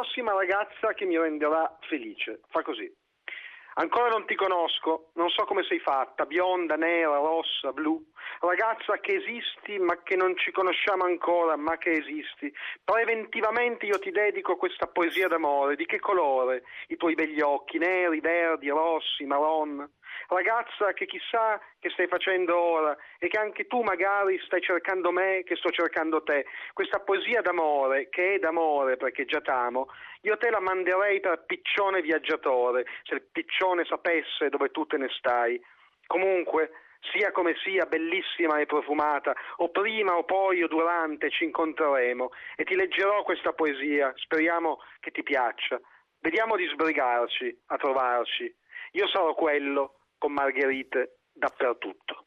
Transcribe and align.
prossima 0.00 0.32
ragazza 0.32 0.94
che 0.94 1.04
mi 1.04 1.18
renderà 1.18 1.76
felice. 1.82 2.40
Fa 2.48 2.62
così. 2.62 2.90
Ancora 3.74 4.08
non 4.08 4.24
ti 4.24 4.34
conosco, 4.34 5.10
non 5.14 5.28
so 5.28 5.44
come 5.44 5.62
sei 5.64 5.78
fatta, 5.78 6.24
bionda, 6.24 6.76
nera, 6.76 7.16
rossa, 7.16 7.72
blu. 7.72 8.02
Ragazza 8.42 8.98
che 9.00 9.16
esisti 9.16 9.78
ma 9.78 10.02
che 10.02 10.16
non 10.16 10.34
ci 10.36 10.50
conosciamo 10.50 11.04
ancora, 11.04 11.56
ma 11.56 11.76
che 11.76 11.92
esisti. 11.92 12.52
Preventivamente 12.82 13.84
io 13.86 13.98
ti 13.98 14.10
dedico 14.10 14.56
questa 14.56 14.86
poesia 14.86 15.28
d'amore. 15.28 15.76
Di 15.76 15.84
che 15.84 16.00
colore? 16.00 16.62
I 16.88 16.96
tuoi 16.96 17.14
begli 17.14 17.40
occhi, 17.40 17.78
neri, 17.78 18.20
verdi, 18.20 18.68
rossi, 18.68 19.24
marron 19.26 19.88
ragazza 20.30 20.92
che 20.92 21.06
chissà 21.06 21.60
che 21.78 21.90
stai 21.90 22.06
facendo 22.06 22.56
ora 22.56 22.96
e 23.18 23.28
che 23.28 23.38
anche 23.38 23.66
tu 23.66 23.82
magari 23.82 24.38
stai 24.44 24.60
cercando 24.60 25.10
me 25.10 25.42
che 25.44 25.56
sto 25.56 25.70
cercando 25.70 26.22
te. 26.22 26.46
Questa 26.72 27.00
poesia 27.00 27.40
d'amore, 27.40 28.08
che 28.08 28.34
è 28.34 28.38
d'amore 28.38 28.96
perché 28.96 29.24
già 29.24 29.40
t'amo, 29.40 29.88
io 30.22 30.36
te 30.36 30.50
la 30.50 30.60
manderei 30.60 31.20
per 31.20 31.44
piccione 31.46 32.00
viaggiatore, 32.00 32.86
se 33.02 33.14
il 33.14 33.22
piccione 33.22 33.84
sapesse 33.84 34.48
dove 34.48 34.70
tu 34.70 34.86
te 34.86 34.96
ne 34.96 35.08
stai. 35.10 35.60
Comunque, 36.06 36.70
sia 37.12 37.32
come 37.32 37.54
sia 37.62 37.86
bellissima 37.86 38.58
e 38.60 38.66
profumata, 38.66 39.34
o 39.56 39.70
prima 39.70 40.16
o 40.16 40.24
poi 40.24 40.62
o 40.62 40.68
durante 40.68 41.30
ci 41.30 41.44
incontreremo 41.44 42.30
e 42.56 42.64
ti 42.64 42.74
leggerò 42.74 43.22
questa 43.22 43.52
poesia, 43.52 44.12
speriamo 44.16 44.78
che 45.00 45.10
ti 45.10 45.22
piaccia. 45.22 45.80
Vediamo 46.20 46.56
di 46.56 46.66
sbrigarci 46.66 47.62
a 47.66 47.76
trovarci. 47.76 48.54
Io 48.92 49.08
sarò 49.08 49.34
quello 49.34 49.94
con 50.18 50.32
margherite 50.32 51.20
dappertutto. 51.32 52.18